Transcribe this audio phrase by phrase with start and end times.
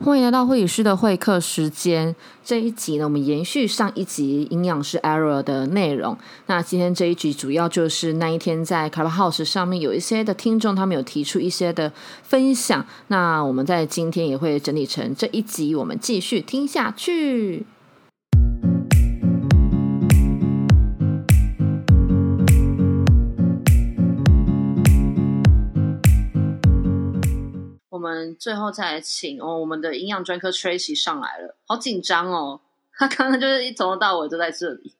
[0.00, 2.14] 欢迎来到会议室的会客时间。
[2.44, 6.16] 这一集呢，我们延续上一集营养师 error 的内容。
[6.46, 12.84] 那今天这一集主要就是那一天在 Clubhouse 上面有一些的听众，他们有提出一些的分享。
[13.06, 17.64] 那我们在今天也会整理成这一集，我们继续听下去。
[28.04, 32.60] 我们最后再来请哦，我们的营养专科 Tracy 上来了，好紧张哦！
[32.92, 34.94] 他刚刚就是一从头到尾都在这里。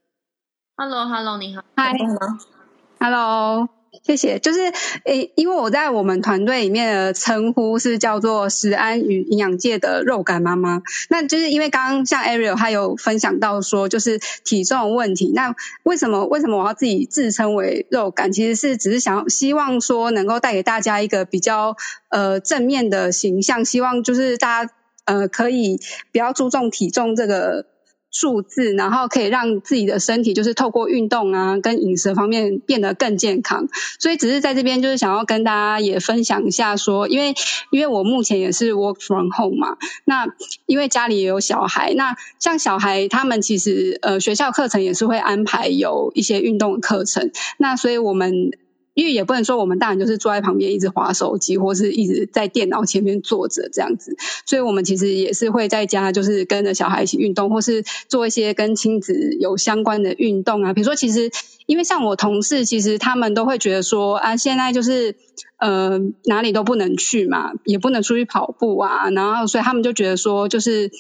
[0.75, 3.69] Hello，Hello，你好，Hi，Hello。
[4.03, 4.73] 谢谢，就是
[5.05, 10.83] 诶，因为我在我们团队里面的称呼是叫做食安与营养界的肉感妈妈。
[11.09, 15.33] 那就是因为刚刚像 Ariel 他有分享到说，就是体重问题。
[15.35, 15.55] 那
[15.85, 18.33] 为什么为什么我要自己自称为肉感？
[18.33, 21.77] 其实是只是想希望说能够带给大家一个比较
[22.09, 24.73] 呃正面的形象，希望就是大家
[25.05, 25.79] 呃可以
[26.11, 27.67] 比较注重体重这个。
[28.15, 33.69] 数字，然后可以让自己的身体就是透过运动啊，跟饮食方面变得更健康。
[33.99, 37.35] 所以只是在这边就是想要跟大家也分享一下，说因为
[37.71, 40.29] 因为我目前也是 work from home 嘛，那
[40.67, 48.53] 因为家里也有小孩，那像小孩他们其实呃学校课程也是会安排有一些运动课程，那所以我们。
[48.95, 60.73] 因为也不能说我们大人就是坐在旁边一直划手机，或是一直在电脑前面坐着这样子，所以我们其实也是会在家就是跟着小孩一起运动，或是做一些跟亲子有相关的运动啊。
[60.73, 61.31] 比如说，其实
[61.67, 65.17] 因为像我同事，其实他们都会觉得说啊，现在就是
[65.59, 70.91] 呃哪里都不能去嘛，也不能出去跑步啊，然后所以他们就觉得说就是。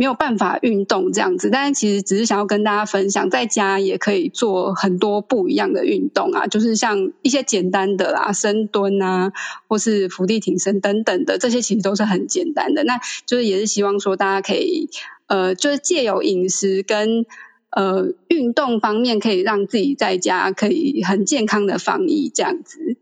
[0.00, 9.30] 没有办法运动这样子，但是其实只是想要跟大家分享，在家也可以做很多不一样的运动啊，就是像一些简单的啦，深蹲啊，
[9.68, 12.82] 或是伏地挺身等等的，这些其实都是很简单的。
[12.82, 14.88] 那就是也是希望说，大家可以
[15.26, 17.26] 呃，就是借由饮食跟
[17.70, 22.96] 呃运动方面，可以让自己在家可以很健康的防疫这样子。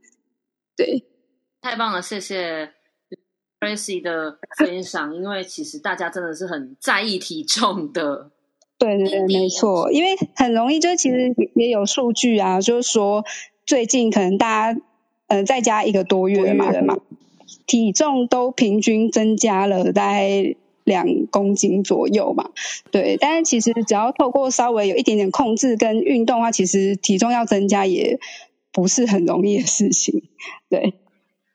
[0.77, 1.05] 对，
[1.63, 2.78] 太棒了，谢谢。
[3.61, 8.31] Tracy 的分享，因为其实大家真的是很在意体重的。
[8.79, 13.25] 对对对，没错，因为很容易，就是其实也有数据啊，就是说
[13.67, 14.81] 最近可能大家
[15.27, 16.97] 呃在家一个多月嘛，对嘛，
[17.67, 20.55] 体重都平均增加了大概
[20.85, 22.51] 两公斤左右嘛。
[22.93, 28.21] 对，但是其实只要透过稍微有一点点控制跟运动的话，其实体重要增加也
[28.73, 30.23] 不是很容易的事情。
[30.69, 30.95] 对。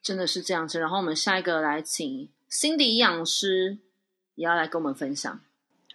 [0.04, 3.78] 真的是这样子，然后我们下一个来请 Cindy 营养师
[4.36, 5.40] 也要来跟我们分享。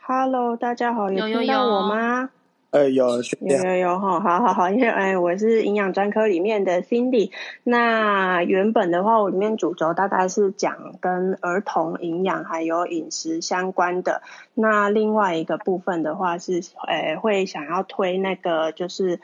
[0.01, 2.31] Hello，大家好，有听到我吗？
[2.71, 7.31] 哎，有有有有哈，好好好，因为哎，我是营养专科里面的 Cindy。
[7.65, 14.23] 那原本的话，我里面主轴大概是讲跟儿童营养还有饮食相关的。
[14.55, 19.21] 那另外一个部分的话是，呃，会想要推那个就是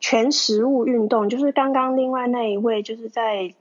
[0.00, 3.52] 全食物运动，就是刚刚另外那一位就是在。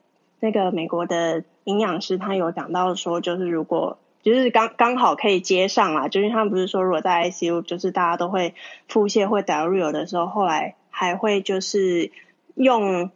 [0.44, 8.54] 那个美国的营养师他有讲到说，就是如果就是刚刚好可以接上啦，就是他们不是说如果在 ICU 就是大家都会
[8.90, 12.12] 腹泻或 diarrhea 的时候，后来还会就是
[12.56, 13.10] 用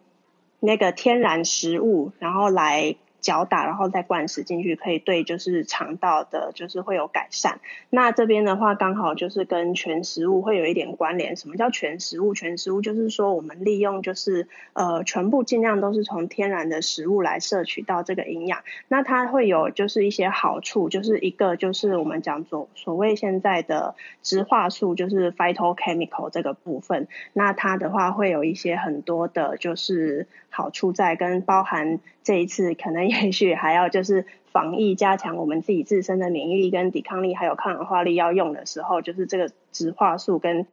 [0.62, 2.96] 那个天然食物，然后来。
[3.20, 7.60] 搅打，然后再灌食进去，可以对就是肠道的，就是会有改善。
[7.90, 11.36] 那这边的话，刚好就是跟全食物会有一点关联。
[11.36, 12.34] 什么叫全食物？
[12.34, 18.64] 全食物就是说，我们利用就是呃，全部尽量都是从天然的食物来摄取到这个营养。
[18.88, 27.08] 那它会有就是一些好处，就是一个就是我们讲所所谓现在的植化素，就是 phytochemical 这个部分。
[27.34, 33.32] 那它的话会有一些很多的，就是好处在跟包含这一次可能也。
[33.32, 40.66] 许还要就是防疫，加强我们自己自身的免疫力跟抵抗力，还有抗氧化力要用的时候，就是这个植化素跟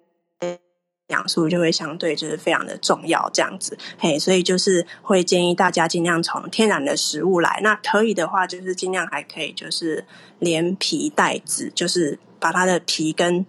[1.08, 10.04] 养素就会相对就是非常的重要，这样子，嘿，所以就是会建议大家尽量从天然的食物来，那可以的话就是尽量还可以就是
[10.38, 13.44] 连皮带籽，就是把它的皮跟。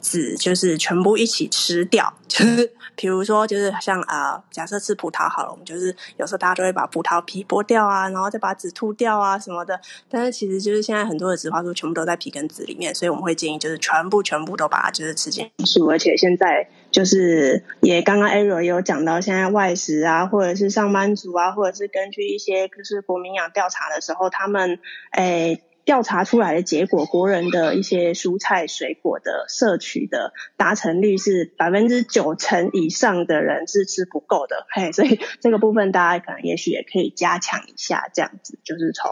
[0.00, 9.80] 籽就是全部一起吃掉，就是 比如说，就是像啊，假设吃葡萄好了，我们就是有时候大家就会把葡萄皮剥掉啊，然后再把籽吐掉啊什么的。
[10.08, 15.80] 但是其实就是现在很多的植花素全部都在皮跟籽里面，所以我们会建议就是全部全部都把它就是吃进去。
[15.88, 24.78] 而且现在就是也刚刚 Ariel 也有讲到，现在外食啊，或者是上班族啊，或者是根据一些就是国民养调查的时候，他们
[25.12, 25.62] 诶。
[25.84, 39.10] 调查出来的结果，国人的一些蔬菜水果的摄取的达成率是百分之九成以上的人是吃不够的， 嘿，所以这个部分大家可能也许也可以加强一下，这样子就是从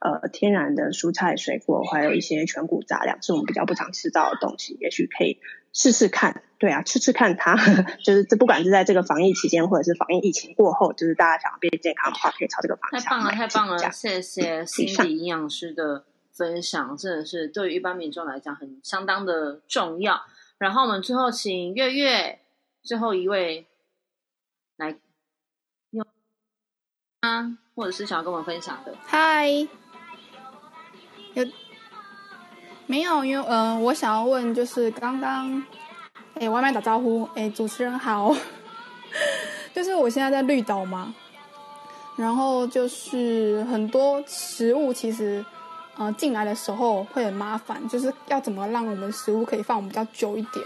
[0.00, 5.38] 呃天然的蔬菜水果，还有一些全谷杂粮，是我们比较不常吃到的东西，也许可以
[5.76, 6.42] 试试看。
[6.58, 7.54] 对啊，吃吃看它，
[8.02, 13.00] 就是这不管是在这个防疫期间，或者是防疫疫情过后，就是大家想要变健康的话，可以朝这个方向。
[13.00, 13.92] 太棒了，太棒了！
[13.92, 20.22] 谢谢心理营养师的分享，真的是对于一般民众来讲很相当的重要。
[20.56, 22.40] 然后我们最后请月月
[22.82, 23.66] 最后一位
[24.78, 24.96] 来
[25.90, 26.06] 用
[27.20, 28.96] 啊，或者是想要跟我们分享的。
[29.04, 29.46] 嗨，
[31.34, 31.44] 有
[32.86, 33.24] 没有？
[33.24, 35.62] 因为嗯，我想要问就是刚刚。
[36.38, 37.28] 哎，外卖打招呼。
[37.34, 38.34] 哎，主持人好。
[39.74, 41.14] 就是我现在在绿岛嘛，
[42.16, 45.44] 然后就是很多食物其实，
[45.96, 50.64] 呃，进来的时候会很麻烦，就是要怎么让我们食物可以放比较久一点，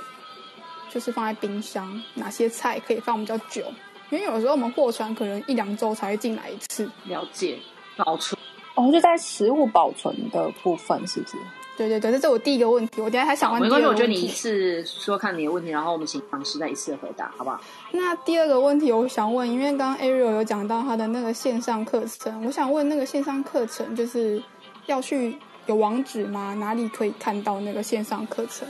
[0.91, 3.65] 就是放在冰箱，哪些菜可以放比较久？
[4.11, 6.91] 因为有时候我们货船可能一两周才会进来一次。
[7.05, 7.59] 了解，
[7.97, 8.41] 保存。
[8.75, 11.37] 哦，就在食物保存的部分，是不是？
[11.81, 13.01] 对对对，这是我第一个问题。
[13.01, 13.63] 我等下还想问。
[13.63, 17.59] 没关系，我觉得你一次说看你的问题，然后我们请老师再一次回答，好不好？
[17.93, 24.43] 那第二个问题，我想问，因为刚刚 Ariel 有讲到他的那个线上课程，我想问那个线上课程就是
[24.85, 25.35] 要去
[25.65, 26.53] 有网址吗？
[26.53, 28.69] 哪里可以看到那个线上课程？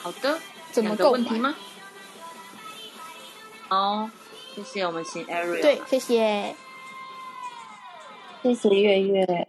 [0.00, 0.38] 好的，
[0.70, 1.56] 怎么购买吗？
[3.66, 4.08] 好，
[4.54, 5.60] 谢谢我们请 Ariel。
[5.60, 6.54] 对，谢谢，
[8.44, 9.48] 谢谢月月。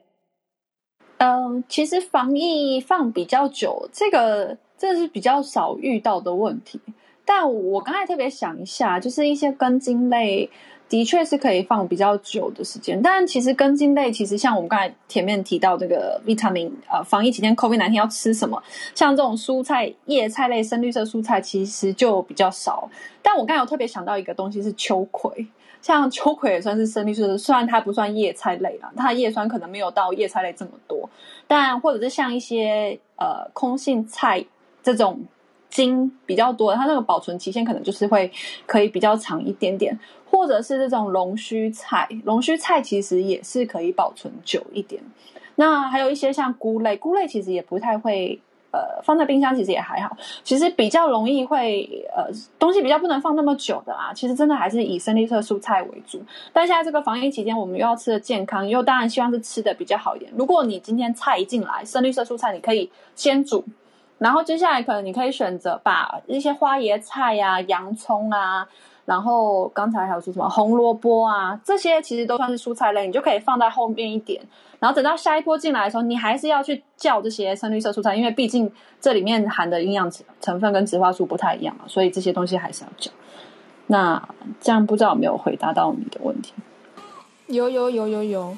[1.19, 6.79] 嗯，其实防疫放比较久，这个这是比较少遇到的问题。
[7.25, 10.49] 但我刚才特别想一下，就是一些根茎类
[10.87, 13.01] 的确是可以放比较久的时间。
[13.01, 18.63] 但其实根茎类，其实像我们刚才前面提到这个 vitamin，呃，防疫期间 COVID 哪天要吃什么？
[18.95, 22.89] 像这种蔬菜、叶菜类、深绿色蔬菜，其实就比较少。
[23.21, 25.45] 但我刚才有特别想到一个东西是秋葵。
[25.81, 31.09] 像秋葵也算是生绿色的，虽然它不算叶菜类啦，它的叶酸可能没有到叶菜类这么多，
[31.47, 34.43] 但或者是像一些呃空心菜
[34.83, 35.21] 这种
[35.69, 38.31] 茎比较多，它那个保存期限可能就是会
[38.65, 39.97] 可以比较长一点点，
[40.29, 45.01] 或者是这种龙须菜，龙须菜其实也是可以保存久一点。
[45.55, 48.41] 那还有一些像菇类，菇类其实也不太会。
[48.71, 52.25] 呃，放在冰箱其实也还好，其实比较容易会呃
[52.59, 54.13] 东西比较不能放那么久的啊。
[54.13, 56.21] 其实真的还是以深绿色蔬菜为主。
[56.53, 60.31] 但现在这个防疫期间，我们又要吃的健康，又当然希望是吃的比较好一点。
[60.35, 63.65] 如果你今天菜一进来，深绿色蔬菜你可以先煮，
[64.19, 68.67] 然后接下来可能你可以选择把一些花椰菜呀、洋葱啊。
[69.09, 74.39] 然后刚才还有说什么红萝卜啊，这些其实都算是蔬菜类，你就可以放在后面一点。
[74.77, 78.71] 然后等到下一波进来的时候，你还是要去叫这些深绿色蔬菜，因为毕竟
[79.01, 83.09] 这里面含的营养成分跟植化素不太一样嘛，所以这些东西还是要叫。
[83.87, 84.21] 那
[84.61, 86.53] 这样不知道有没有回答到你的问题？
[87.47, 88.55] 有有有有有。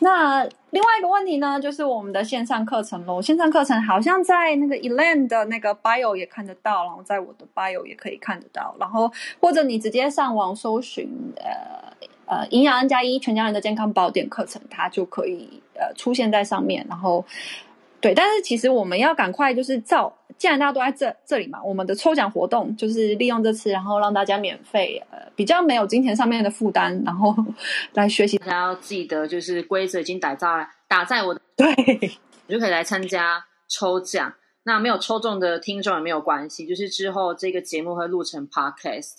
[0.00, 3.20] 那另外一个问题呢，就是我们的线上课程喽。
[3.20, 8.74] 线上课程好像在那个 Elaine 的那个 Bio 也看得到，然后在我的 Bio 也可以看得到。
[8.78, 11.92] 然后或者你直接上网搜寻呃
[12.26, 16.86] 呃营养 N 加一全家人的健康宝典课程，它就可以呃出现在上面。
[16.88, 17.24] 然后。
[18.02, 27.36] 对，但是其实我们要赶快，就是照，既然大家都在这这里嘛，我们的抽奖活动就是利用这次，然后让大家免费，呃，比较没有金钱上面的负担，然后
[27.92, 28.38] 来学习。
[28.38, 31.66] 大家要记得，就是规则已经打在打在我的，对，
[32.46, 34.32] 你就可以来参加抽奖。
[34.62, 39.16] 那没有抽中的听众也没有关系，就是之后这个节目会录成 podcast，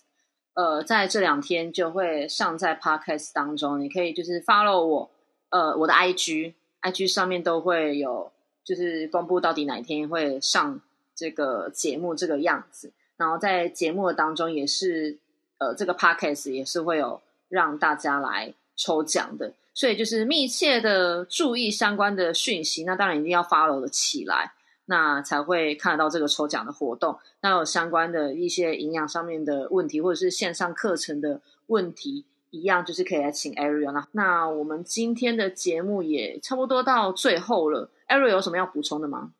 [0.55, 5.11] 呃，在这两天就会上在 podcast 当中，你可以就是 follow 我，
[5.51, 8.31] 呃，我的 IG，IG 上面都会有。
[8.63, 10.79] 就是公布到底哪一天会上
[11.21, 15.19] 这个节目这个样子，然后在节目当中也是，
[15.59, 24.53] 呃，这个 podcast 也是会有让大家来抽奖的，所以就是密切的注意相关的讯息，那当然一定要 follow 的起来，
[24.85, 27.19] 那才会看得到这个抽奖的活动。
[27.41, 34.07] 那有相关的一些营养上面的问题，或者是线上课程的问题，一样就是可以来请 Ariel 啦。
[34.13, 37.91] 那我们今天的节目也差不多到最后了。
[38.07, 39.31] 艾瑞有什么要补充的吗？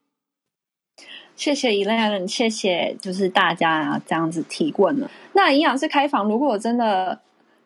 [1.36, 5.10] 谢谢 Elaine，谢谢就是大家这样子提问了。
[5.34, 7.20] 那营养师开房，如果真的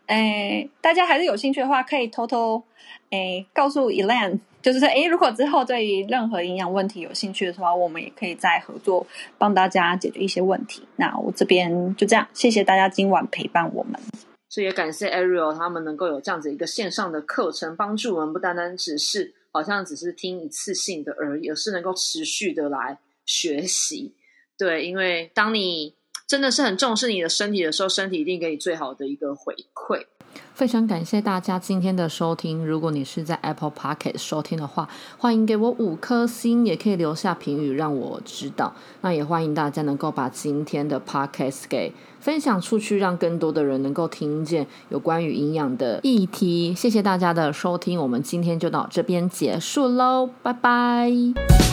[0.07, 2.63] 诶大家还是有兴趣的话，可以偷偷
[3.10, 9.05] 诶告诉 Elaine， 就是说诶如果之后对于任何营养问题有兴趣的话，我们也可以再合作
[9.38, 10.84] 帮大家解决一些问题。
[10.95, 14.00] 那我这边就这样，谢谢大家今晚陪伴我们。
[14.48, 19.34] 所以也感谢 Ariel 他们能够有这样子一个线上的课程，帮助我们不单单只是。
[19.55, 24.13] 好像只是听一次性的而已，而是能够持续的来学习。
[24.58, 25.96] 对，因为当你
[26.27, 30.05] 真的是很重视你的身体的时候，身体一定给你最好的一个回馈。
[30.53, 32.65] 非常感谢大家今天的收听。
[32.65, 38.74] 如果你是在 Apple Pocket 收听的话，欢迎给我五颗星，也可以留下评语让我知道。
[39.01, 46.74] 那也欢迎大家能够把今天的 Podcast 给分享出去，让更多的人能够听见有关于营养的议题。
[46.74, 51.64] 谢谢大家的收听，我们今天就到这边结束喽，拜拜。